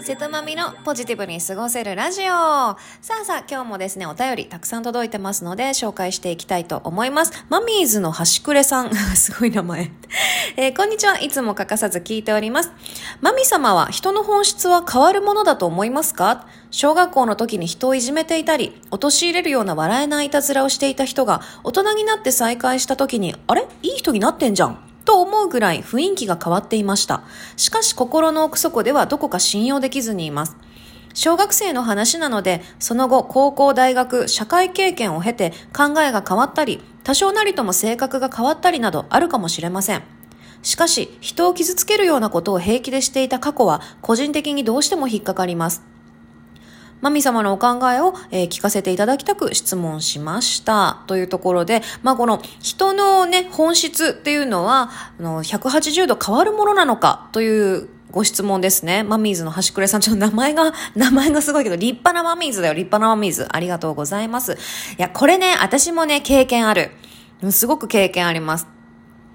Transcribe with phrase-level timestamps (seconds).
[0.00, 2.24] 瀬戸まみのポジティブに過ごせるラジオ。
[2.24, 2.78] さ
[3.20, 7.44] あさあ、今日もですね、お便りたくさん届いてますので、紹介していきたいと思います。
[7.50, 8.94] マミーズの端くれさん。
[9.14, 9.90] すごい名前。
[10.56, 11.20] えー、こんにちは。
[11.20, 12.72] いつも欠かさず聞いております。
[13.20, 16.46] マミ様は人の本質は変わるものだと思いますか？
[16.70, 23.66] 小学校の時に人をいじめていたり、陥れるような笑えないいたずらをしていた人が、大人になって再会した時に、あれ？
[23.82, 24.91] いい人になってんじゃん。
[25.12, 27.22] と思うぐらい雰囲気が変わっていました。
[27.58, 30.56] しかし心の奥底ではどこか信用できずにいます。
[31.12, 40.02] 小学生の話なので、その後、高校、大学、社会経験を経て考えが変わったり、多少なりとも性格が変わったりなどあるかもしれません。
[40.62, 45.91] しかし、人を傷つけるようなことを平気でしていた過去は、個人的にどうしても引っかかります。
[47.02, 51.02] 神様のお考えを、えー、聞かせていただきたく質問しました。
[51.08, 57.28] というところで、まあ、この人のね、本質っていうのは、あの、180度変わるものなのか？
[57.32, 59.02] というご質問ですね。
[59.02, 63.48] マミーズの端くれさん、ちょっと名前が、 名前がすごいけど、立派なマミーズだよ、立派なマミーズ。
[63.50, 64.52] ありがとうございます。
[64.52, 64.56] い
[64.98, 66.92] や、これね、私もね、経験ある。
[67.50, 68.71] すごく経験あります。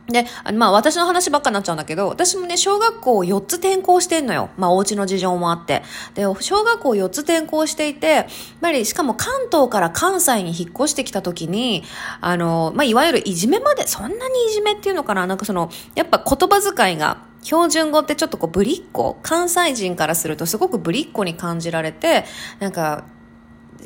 [0.08, 4.49] で、あまあ私の話ばっかになっちゃうんだけど、私もね、小学校を4つ転校してんのよ。
[4.58, 5.83] まあお家の事情もあって。
[6.14, 8.25] で、小学校を4つ転校していて、やっ
[8.61, 11.83] ぱりしかも関東から関西に引っ越してきた時に、
[12.22, 22.25] あの、まあいわゆるいじめまで、そんなにいじめっていうのかななんかその、やっぱ言葉遣いが、標準語ってちょっとこうぶりっ子関西人からするとすごくぶりっ子に感じられて、
[22.59, 23.05] なんか、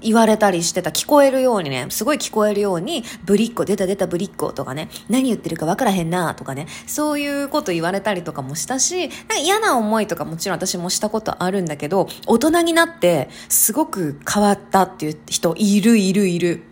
[0.02, 16.64] 言われたりしてた、聞こえるようにね、すごい聞こえるように、ぶりっ子、出た出たぶりっ子とかね、何言ってるかわからへんなとかね、そういうこと言われたりとかもしたし、なんか嫌な思いとかもちろん私もしたことあるんだけど、大人になってすごく変わったっていう人いるいるいる。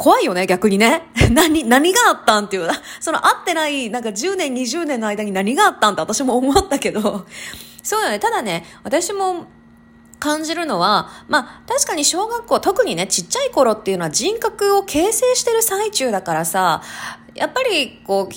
[0.00, 1.02] 怖いよね、逆にね。
[1.30, 2.68] 何、何があったんっていう。
[3.00, 7.26] その会ってない、なんか10年、20年の間に何があったんって私も思ったけど、
[7.82, 8.18] そうだね。
[8.18, 9.46] ただね、私も
[10.20, 16.82] 感じるのは、まあ、確かに小学校、特にね、ちっちゃい頃っていうのは人格を形成してる最中だからさ、
[17.34, 18.28] やっぱり、こ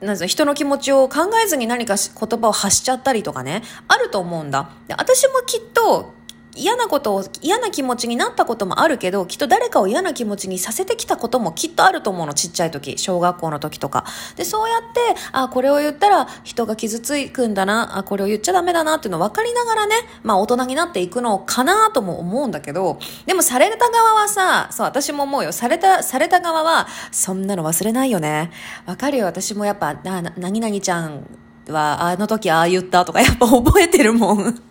[0.00, 4.70] う、なん人の気持ちを考えずに何か言葉を発しちゃったりとかね、あると思うんだ。
[4.86, 6.14] で私もきっと、
[6.56, 14.04] 嫌なことを、嫌な気持ちになったこともあるけど、きっと誰かを嫌な気持ちにさせてきたこともきっとあると思うの、ちっちゃい時、小学校の時とか。
[14.36, 25.52] で、そうやって、あ、これを言ったら人が傷つくんだな、あ、これを言っちゃダメだなっていうのを分かりながらね、まあ大人になっていくのかなとも思うんだけど、でもされた側はさ、そう、私も思うよ。
[25.52, 28.50] された、された側は、そんなの忘れないよね。
[28.86, 31.26] わかるよ、私もやっぱ、な、な、何々ちゃん
[31.68, 34.62] は、あの時ああ言ったとかやっぱ覚えてるもん。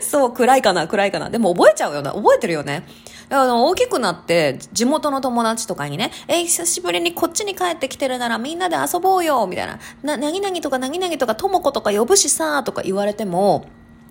[0.00, 1.30] そう、暗いかな、暗いかな。
[1.30, 2.12] でも覚えちゃうよな。
[2.12, 2.84] 覚えてるよね。
[3.30, 9.78] あの、大きくなって、地元の友達とかにね、え、久しぶりにこっちに帰ってきてるならみんなで遊ぼうよ、みたいな。
[10.02, 13.66] な、なぎなぎとかなぎなぎとかともことか呼ぶしさ、とか言われても、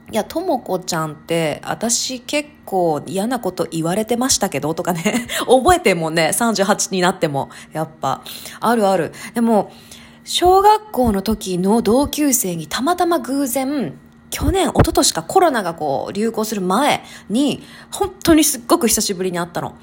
[0.10, 5.28] いや、ともこちゃんって、私結構嫌なこと言われてましたけど、とかね。
[5.48, 6.30] 覚えてもね。
[6.32, 7.50] 38になっても。
[7.74, 8.22] やっぱ。
[8.62, 9.12] あるある。
[9.34, 9.72] でも、
[10.24, 19.76] 小学校の時の同級生にたまたま偶然、去年、一昨年かコロナがこう流行する前に、本当にすっごく久しぶりに会ったの。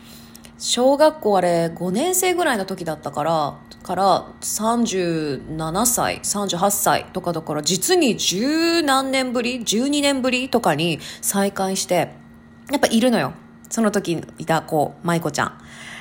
[0.59, 12.11] 小学校あれ5年生ぐらいの時だったから、から37歳、38歳とかだから実に十何年ぶり ?12 年ぶりとかに再会して、
[12.71, 13.35] やっぱいるのよ。
[13.69, 15.59] その時いた子、舞子ちゃん。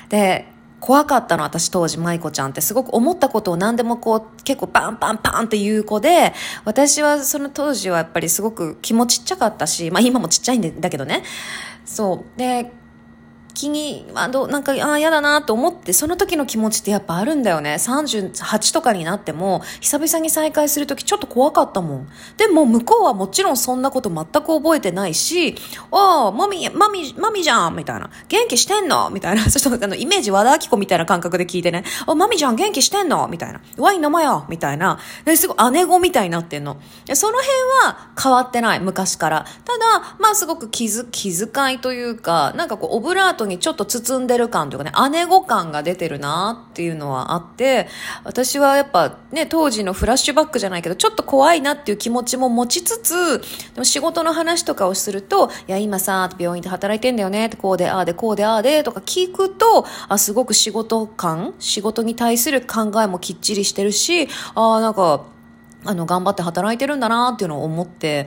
[0.08, 0.46] で、
[0.84, 6.34] 怖かったの、私当時、舞子ちゃんってすごく思ったことを何でもこう、結構パンパンパンって言う子で、
[6.66, 11.22] 私はその当時はやっぱりすごく気もちっちゃかったし、まあ今もちっちゃいんだけどね。
[11.86, 12.38] そう。
[12.38, 12.70] で、
[13.54, 17.76] 気に、まあ、どなんか、ああ、嫌だなと思って、その時の気持ちってやっぱあるんだよね。
[17.78, 22.08] 38とかになっても、久々に再会する時ちょっと怖かったもん。
[22.36, 25.54] でも、向こうはもちろんそんなこと全く覚えてないし、
[25.92, 28.10] ああ、マミ、マミ、マミじゃんみたいな。
[28.28, 29.44] 元気してんのみたいな。
[29.44, 31.84] ちょっとあの、イメージ和田明子みたいな感覚で聞いてね。
[32.06, 33.60] あ、マミじゃん元気してんのみたいな。
[33.78, 34.98] ワイン飲まよみたいな。
[35.24, 36.76] ですごい姉子みたいになってんの。
[37.14, 39.46] その辺は変わってない、昔から。
[39.64, 47.88] ただ、まあすごく気づ、気遣いというか、なんかこう、オブラートにちょっと包んでる感というかね、姉子感が出てるなっていうのはあって、
[48.24, 53.44] 私はやっぱね、当時のフラッシュバックじゃないけど、ちょっと怖いなっていう気持ちも持ちつつ、で
[53.78, 65.33] も仕事の話とかをすると、いや、今さ、病院で働いてんだよね、こうで、ああで、こうで、ああで、とか聞くと、あ、すごく仕事感、仕事に対する考えもきっちりしてるし、ああ、なんか、
[65.84, 68.26] あの、頑張って働いてるんだなっていうのを思って、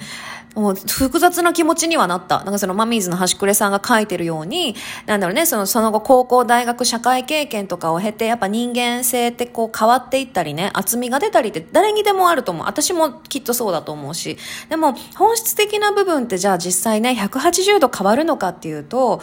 [0.58, 2.40] もう複雑な気持ちにはなった。
[2.40, 4.76] なんかそのマミーズの端くれさんが書いてるように、
[5.06, 12.66] なんだろうね、そのその後高校、大学、社会経験とかを経て、やっぱ人間性ってこう変わっていったりね、厚みが出たりって誰にでもあると思う。
[12.66, 14.38] 私もきっとそうだと思うし。
[14.70, 19.22] でも本質的な部分ってじゃあ実際ね、180度変わるのかっていうと、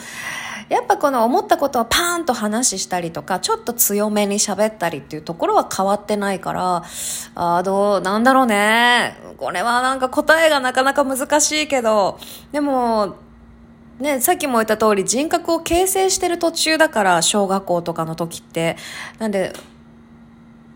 [0.68, 6.84] やっぱこの思ったことをパーンと話したりとか、ちょっと強めに喋ったりっていうところは変わってないから、
[7.34, 9.16] あどう、なんだろうね。
[9.36, 12.18] これはなんか答えがなかなか難しいけど、
[12.52, 13.16] でも、
[13.98, 18.76] ね、さっきも言った通り人格を形成してる途中だから、小学校とかの時って。
[19.18, 19.52] なんで、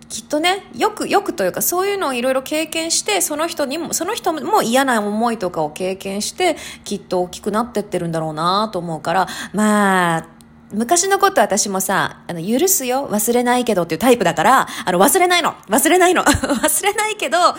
[0.08, 10.37] きっとね、よく、よくというか、そういうのをいろいろ経験して、その人にも、その人も嫌な思いとかを経験して、きっと大きくなってってるんだろうなと思うから、まあ、
[10.72, 17.54] 昔のこと私もさ、あの、許すよ、忘れないけどっていうタイプだから、あの、忘れないの忘れないの 忘れないけど、ま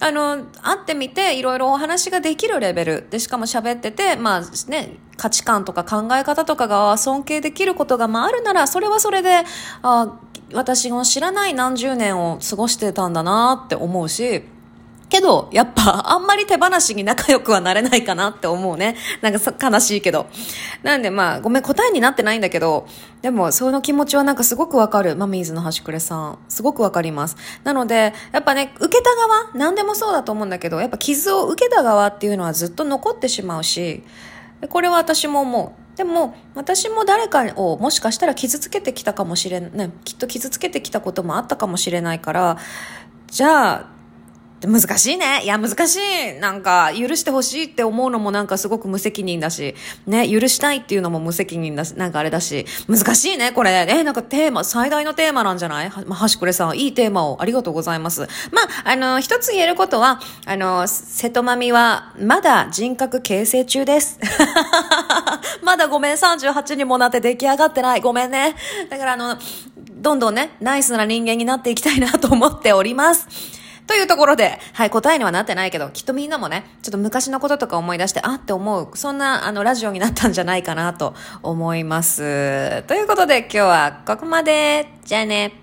[0.00, 9.44] あ、あの、会ってみて、いろいろお話ができるレベルで、しかも喋ってて、まあね、価値観とか考え方とかが尊敬できることが、まあ、あるなら、それはそれで、
[9.82, 10.18] あ
[10.54, 14.44] 私の知らない何十年を過ごしてたんだなって思うし、
[15.12, 18.96] けど、やっぱ、あんまり手放しに仲良くはなれないかなって思うね。
[19.20, 20.26] なんか悲しいけど。
[20.82, 22.86] なんでまあ、ごめん、答えになってないんだけど、
[23.20, 25.14] でも、その気持ちはなんかすごくわかる。
[25.14, 26.38] マミーズの端くれさん。
[26.48, 27.36] すごくわかります。
[27.62, 34.02] なので、やっぱね、受けた側、何でもそうだと思うんだけど、やっぱ傷を受けた側っていうのはずっと残ってしまうし、
[34.70, 35.96] これは私も思う。
[35.98, 42.56] でも、私も誰かをもしかしたら傷つけてきたかもしれない、ね、きっと傷つけてきたこともあったかもしれないから、
[43.26, 44.01] じゃあ、
[44.68, 45.42] 難しいね。
[45.44, 46.40] いや、難しい。
[46.40, 49.74] なんか、許してほしいって思うのもなんかすごく無責任だし、
[50.06, 53.86] ね、許したいっていうのも無責任だし、なんかあれだし、難しいね、これ。
[53.88, 55.88] え、なんかテーマ、最大のテーマなんじゃない？
[55.90, 58.22] は、まあ、はしくれさん、いいテーマをありがとうございます。
[58.50, 64.18] まあ、あの、一つ言えることは、あの、瀬戸まみは、まだ人格形成中です。
[65.62, 68.00] まだごめん、38にもなって出来上がってない。
[68.00, 68.54] ごめんね。
[68.90, 69.36] だからあの、
[69.76, 73.28] どんどんね、ナイスな人間になっていきたいなと思っております。
[73.86, 82.82] というところで、はい、答えにはなってないけど、きっとみんなもね、ちょっと昔のこととか思い出して、あって思う、そんな、あの、ラジオになったんじゃないかなと思います。
[82.84, 84.88] ということで、今日はここまで。
[85.04, 85.61] じゃあね。